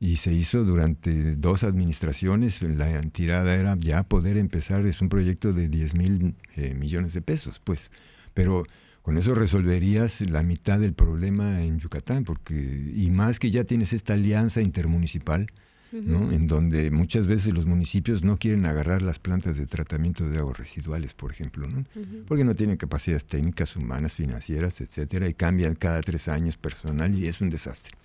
y 0.00 0.16
se 0.16 0.32
hizo 0.32 0.64
durante 0.64 1.36
dos 1.36 1.62
administraciones. 1.62 2.62
La 2.62 3.02
tirada 3.02 3.54
era 3.54 3.76
ya 3.78 4.02
poder 4.02 4.38
empezar, 4.38 4.84
es 4.86 5.02
un 5.02 5.10
proyecto 5.10 5.52
de 5.52 5.68
10 5.68 5.94
mil 5.94 6.34
eh, 6.56 6.74
millones 6.74 7.12
de 7.12 7.20
pesos, 7.20 7.60
pues, 7.62 7.90
pero 8.32 8.64
con 9.02 9.18
eso 9.18 9.34
resolverías 9.34 10.22
la 10.22 10.42
mitad 10.42 10.80
del 10.80 10.94
problema 10.94 11.62
en 11.62 11.78
Yucatán, 11.78 12.24
porque 12.24 12.54
y 12.94 13.10
más 13.10 13.38
que 13.38 13.50
ya 13.50 13.64
tienes 13.64 13.92
esta 13.92 14.14
alianza 14.14 14.62
intermunicipal, 14.62 15.46
¿no? 15.92 16.30
En 16.30 16.46
donde 16.46 16.92
muchas 16.92 17.26
veces 17.26 17.52
los 17.52 17.66
municipios 17.66 18.22
no 18.22 18.38
quieren 18.38 18.64
agarrar 18.64 19.02
las 19.02 19.18
plantas 19.18 19.56
de 19.56 19.66
tratamiento 19.66 20.28
de 20.28 20.38
aguas 20.38 20.56
residuales, 20.56 21.14
por 21.14 21.32
ejemplo, 21.32 21.66
¿no? 21.66 21.84
Porque 22.28 22.44
no 22.44 22.54
tienen 22.54 22.76
capacidades 22.76 23.24
técnicas, 23.24 23.74
humanas, 23.74 24.14
financieras, 24.14 24.80
etcétera, 24.80 25.28
y 25.28 25.34
cambian 25.34 25.74
cada 25.74 26.00
tres 26.00 26.28
años 26.28 26.56
personal 26.56 27.12
y 27.18 27.26
es 27.26 27.40
un 27.40 27.50
desastre. 27.50 27.96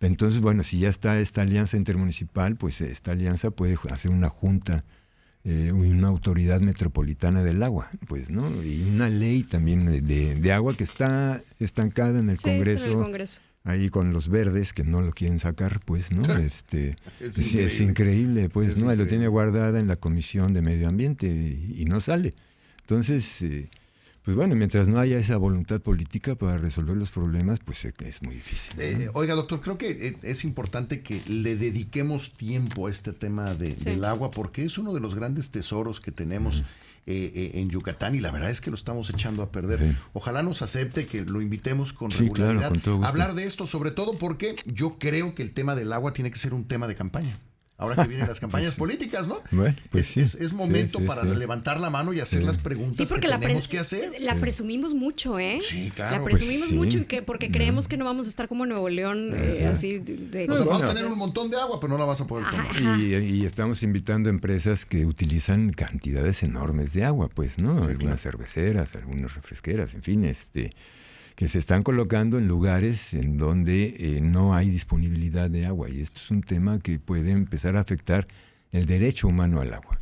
Entonces, 0.00 0.40
bueno, 0.40 0.62
si 0.62 0.78
ya 0.78 0.88
está 0.88 1.18
esta 1.18 1.42
alianza 1.42 1.76
intermunicipal, 1.76 2.56
pues 2.56 2.80
esta 2.80 3.12
alianza 3.12 3.50
puede 3.50 3.76
hacer 3.90 4.10
una 4.10 4.28
junta, 4.28 4.84
eh, 5.44 5.72
una 5.72 6.08
autoridad 6.08 6.60
metropolitana 6.60 7.42
del 7.42 7.62
agua, 7.62 7.90
pues, 8.06 8.30
¿no? 8.30 8.62
Y 8.62 8.82
una 8.82 9.08
ley 9.08 9.42
también 9.42 10.06
de, 10.06 10.52
agua 10.52 10.76
que 10.76 10.84
está 10.84 11.42
estancada 11.58 12.20
en 12.20 12.30
el, 12.30 12.40
Congreso, 12.40 13.38
Ahí 13.64 13.90
con 13.90 14.12
los 14.12 14.28
verdes 14.28 14.72
que 14.72 14.84
no 14.84 15.02
lo 15.02 15.10
quieren 15.12 15.38
sacar, 15.40 15.80
pues, 15.84 16.12
¿no? 16.12 16.22
Este, 16.38 16.96
es, 17.20 17.80
increíble. 17.80 18.48
pues, 18.48 18.78
¿no? 18.78 18.88
Ahí 18.88 18.96
lo 18.96 19.06
tiene 19.06 19.26
guardada 19.26 19.80
en 19.80 19.88
la 19.88 19.96
Comisión 19.96 20.54
de 20.54 20.62
Medio 20.62 20.88
Ambiente 20.88 21.26
y, 21.26 21.84
no 21.86 22.00
sale. 22.00 22.34
Entonces, 22.82 23.42
eh, 23.42 23.68
pues 24.28 24.36
bueno, 24.36 24.54
mientras 24.56 24.88
no 24.88 24.98
haya 24.98 25.16
esa 25.16 25.38
voluntad 25.38 25.80
política 25.80 26.34
para 26.34 26.58
resolver 26.58 26.94
los 26.94 27.08
problemas, 27.08 27.60
pues 27.60 27.86
es 27.86 28.20
muy 28.22 28.34
difícil. 28.34 28.78
Eh, 28.78 29.08
oiga, 29.14 29.32
doctor, 29.34 29.62
creo 29.62 29.78
que 29.78 29.88
eh, 29.88 30.18
es 30.22 30.44
importante 30.44 31.00
que 31.00 31.22
le 31.26 31.56
dediquemos 31.56 32.34
tiempo 32.34 32.88
a 32.88 32.90
este 32.90 33.14
tema 33.14 33.54
del 33.54 34.04
agua, 34.04 34.30
porque 34.30 34.66
es 34.66 34.76
uno 34.76 34.92
de 34.92 35.00
los 35.00 35.14
grandes 35.14 35.50
tesoros 35.50 36.02
que 36.02 36.12
tenemos. 36.12 36.62
Eh, 37.10 37.52
en 37.54 37.70
Yucatán 37.70 38.14
y 38.14 38.20
la 38.20 38.30
verdad 38.30 38.50
es 38.50 38.60
que 38.60 38.68
lo 38.68 38.76
estamos 38.76 39.08
echando 39.08 39.42
a 39.42 39.50
perder. 39.50 39.96
Ojalá 40.12 40.42
nos 40.42 40.60
acepte 40.60 41.06
que 41.06 41.22
lo 41.22 41.40
invitemos 41.40 41.94
con 41.94 42.10
regularidad 42.10 42.70
a 43.02 43.08
hablar 43.08 43.34
de 43.34 43.44
esto, 43.44 43.66
sobre 43.66 43.92
todo 43.92 44.18
porque 44.18 44.56
yo 44.66 44.98
creo 44.98 45.34
que 45.34 45.42
el 45.42 45.54
tema 45.54 45.74
del 45.74 45.94
agua 45.94 46.12
tiene 46.12 46.30
que 46.30 46.36
ser 46.36 46.52
un 46.52 46.68
tema 46.68 46.86
de 46.86 46.96
campaña 46.96 47.40
ahora 47.78 48.02
que 48.02 48.08
vienen 48.08 48.28
las 48.28 48.40
campañas 48.48 48.74
políticas, 48.74 49.28
¿no? 49.28 49.40
pues 49.90 50.16
es, 50.16 50.52
momento 50.52 51.04
para 51.04 51.24
levantar 51.24 51.80
la 51.80 51.88
mano 51.88 52.12
y 52.12 52.20
hacer 52.20 52.42
las 52.42 52.58
preguntas 52.58 53.10
que 53.10 53.20
tenemos 53.20 53.68
que 53.68 53.78
hacer. 53.78 54.12
La 54.20 54.36
presumimos 54.36 54.94
mucho, 54.94 55.38
¿eh? 55.38 55.60
Sí, 55.66 55.92
claro. 55.94 56.18
La 56.18 56.24
presumimos 56.24 56.72
mucho 56.72 56.98
y 56.98 57.04
que 57.04 57.22
porque 57.22 57.50
creemos 57.50 57.88
que 57.88 57.96
no 57.96 58.04
vamos 58.04 58.26
a 58.26 58.28
estar 58.28 58.48
como 58.48 58.66
Nuevo 58.66 58.88
León, 58.88 59.30
eh, 59.32 59.70
así 59.72 59.98
de... 59.98 60.46
O 60.50 60.56
sea, 60.56 60.66
vamos 60.66 60.82
a 60.82 60.88
tener 60.88 61.06
un 61.06 61.18
montón 61.18 61.50
de 61.50 61.56
agua, 61.56 61.78
pero 61.80 61.92
no 61.92 61.98
la 61.98 62.04
vas 62.04 62.20
a 62.20 62.26
poder 62.26 62.46
tomar. 62.50 63.00
Y, 63.00 63.46
estamos 63.48 63.82
invitando 63.82 64.28
a 64.28 64.30
empresas 64.30 64.84
que 64.84 65.06
utilizan 65.06 65.72
cantidades 65.72 66.42
enormes 66.42 66.92
de 66.92 67.04
agua, 67.04 67.28
pues, 67.28 67.58
¿no? 67.58 67.84
algunas 67.84 68.20
cerveceras, 68.20 68.94
algunas 68.96 69.34
refresqueras, 69.34 69.94
en 69.94 70.02
fin, 70.02 70.24
este 70.24 70.72
que 71.38 71.46
se 71.46 71.60
están 71.60 71.84
colocando 71.84 72.36
en 72.36 72.48
lugares 72.48 73.14
en 73.14 73.38
donde 73.38 73.94
eh, 73.96 74.20
no 74.20 74.56
hay 74.56 74.70
disponibilidad 74.70 75.48
de 75.48 75.66
agua. 75.66 75.88
Y 75.88 76.00
esto 76.00 76.18
es 76.20 76.32
un 76.32 76.42
tema 76.42 76.80
que 76.80 76.98
puede 76.98 77.30
empezar 77.30 77.76
a 77.76 77.80
afectar 77.80 78.26
el 78.72 78.86
derecho 78.86 79.28
humano 79.28 79.60
al 79.60 79.72
agua. 79.72 79.96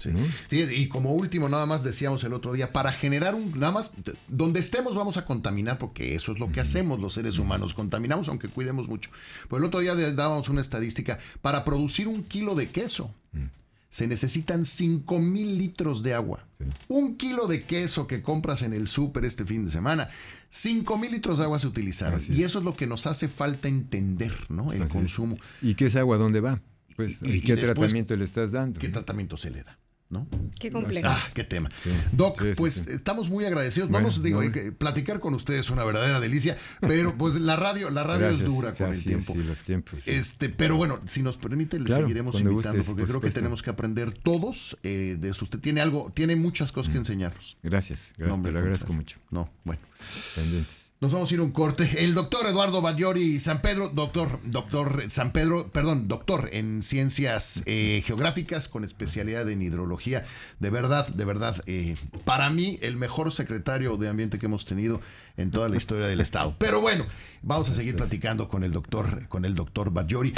y 0.51 0.89
como 0.89 1.13
último, 1.13 1.51
nada 1.51 1.67
más 1.67 1.85
decíamos 1.85 2.25
el 2.25 2.33
otro 2.33 2.55
día, 2.55 2.73
para 2.73 2.91
generar 2.91 3.35
un, 3.35 3.51
nada 3.51 3.71
más, 3.71 3.91
donde 4.29 4.61
estemos 4.61 4.97
vamos 4.97 5.19
a 5.19 5.27
contaminar, 5.27 5.77
porque 5.77 6.15
eso 6.15 6.33
es 6.33 6.39
lo 6.39 6.51
que 6.51 6.61
hacemos 6.63 7.01
los 7.01 7.13
seres 7.13 7.39
humanos, 7.39 7.75
contaminamos 7.75 8.31
aunque 8.31 8.49
cuidemos 8.49 8.89
mucho. 8.89 9.11
Pues 9.49 9.61
el 9.61 9.67
otro 9.67 9.81
día 9.81 9.95
dábamos 9.95 10.49
una 10.49 10.63
estadística, 10.63 11.19
para 11.43 11.67
producir 11.67 12.09
un 12.09 12.25
kilo 12.25 12.55
de 12.55 12.71
queso, 12.71 13.15
se 13.91 14.07
necesitan 14.07 14.65
5 14.65 15.21
mil 15.21 15.59
litros 15.59 16.03
de 16.03 16.15
agua. 16.15 16.47
Un 16.89 17.17
kilo 17.17 17.47
de 17.47 17.65
queso 17.65 18.07
que 18.07 18.23
compras 18.23 18.63
en 18.63 18.73
el 18.73 18.89
súper 18.89 19.25
este 19.25 19.45
fin 19.45 19.65
de 19.65 19.71
semana, 19.71 20.09
5 20.51 20.99
mil 20.99 21.13
litros 21.13 21.39
de 21.39 21.45
agua 21.45 21.59
se 21.59 21.67
utilizaron. 21.67 22.21
Y 22.29 22.43
eso 22.43 22.59
es 22.59 22.65
lo 22.65 22.77
que 22.77 22.87
nos 22.87 23.07
hace 23.07 23.29
falta 23.29 23.69
entender, 23.69 24.35
¿no? 24.51 24.73
El 24.73 24.89
consumo. 24.89 25.37
¿Y 25.63 25.75
qué 25.75 25.87
es 25.87 25.97
agua? 25.97 26.17
¿Dónde 26.17 26.41
va? 26.41 26.61
Pues, 26.97 27.17
¿Y, 27.23 27.43
qué 27.43 27.57
tratamiento 27.57 28.17
le 28.17 28.25
estás 28.25 28.53
dando? 28.53 28.81
¿Qué 28.81 28.89
tratamiento 28.89 29.37
se 29.37 29.51
le 29.51 29.63
da? 29.63 29.79
¿No? 30.09 30.29
Qué 30.59 30.71
complejo. 30.71 31.09
Ah, 31.09 31.23
qué 31.35 31.45
tema. 31.45 31.69
Doc, 32.13 32.43
pues 32.57 32.87
estamos 32.87 33.29
muy 33.31 33.45
agradecidos. 33.45 33.91
Vamos, 33.91 34.23
digo, 34.23 34.41
platicar 34.79 35.21
con 35.21 35.35
ustedes 35.35 35.61
es 35.61 35.71
una 35.71 35.85
verdadera 35.85 36.21
delicia, 36.21 36.57
pero 36.81 37.17
pues 37.17 37.35
la 37.37 37.57
radio, 37.57 37.91
la 37.91 38.05
radio 38.05 38.29
es 38.29 38.45
dura 38.45 38.73
con 38.73 38.93
el 38.93 39.03
tiempo. 39.03 39.35
los 39.35 39.61
tiempos. 39.63 40.01
Este, 40.07 40.49
pero 40.49 40.77
bueno, 40.77 41.01
si 41.07 41.23
nos 41.23 41.37
permite, 41.37 41.79
le 41.79 41.93
seguiremos 41.93 42.41
invitando, 42.41 42.85
porque 42.85 43.05
creo 43.05 43.21
que 43.21 43.31
tenemos 43.31 43.63
que 43.63 43.71
aprender 43.71 44.13
todos 44.13 44.77
eh, 44.83 45.17
de 45.19 45.31
eso. 45.31 45.45
Usted 45.45 45.61
tiene 45.61 45.81
algo, 45.81 46.13
tiene 46.15 46.37
muchas 46.37 46.73
cosas 46.73 46.91
que 46.93 46.99
mm. 46.99 47.03
enseñarnos. 47.03 47.57
Gracias, 47.63 48.15
gracias, 48.17 48.43
te 48.43 48.53
lo 48.53 48.59
agradezco 48.59 48.93
mucho. 48.93 49.19
No, 49.31 49.51
bueno. 49.65 49.81
Nos 50.99 51.13
vamos 51.13 51.31
a 51.31 51.35
ir 51.35 51.41
a 51.41 51.43
un 51.43 51.51
corte. 51.51 52.03
El 52.03 52.15
doctor 52.15 52.47
Eduardo 52.47 52.81
Bagliori 52.81 53.39
San 53.39 53.61
Pedro, 53.61 53.91
doctor, 53.91 54.41
doctor 54.45 55.05
San 55.11 55.31
Pedro, 55.31 55.71
perdón, 55.71 56.09
doctor 56.09 56.49
en 56.53 56.83
ciencias 56.83 57.63
eh, 57.67 58.03
geográficas 58.07 58.67
con 58.67 58.83
especialidad 58.83 59.47
en 59.51 59.61
hidrología. 59.61 60.25
De 60.59 60.71
verdad, 60.71 61.07
de 61.09 61.27
verdad, 61.27 61.63
eh, 61.67 61.97
para 62.25 62.49
mí 62.49 62.79
el 62.81 62.97
mejor 62.97 63.31
secretario 63.31 63.99
de 63.99 64.09
ambiente 64.09 64.39
que 64.39 64.47
hemos 64.47 64.65
tenido 64.65 65.03
en 65.37 65.51
toda 65.51 65.69
la 65.69 65.77
historia 65.77 66.07
del 66.07 66.23
estado. 66.23 66.57
Pero 66.59 66.81
bueno, 66.81 67.07
vamos 67.43 67.69
a 67.69 67.75
seguir 67.75 67.95
platicando 67.95 68.49
con 68.49 68.65
el 68.65 68.73
doctor, 68.73 69.29
con 69.29 69.45
el 69.45 69.55
doctor 69.55 69.91
Bagliori. 69.91 70.33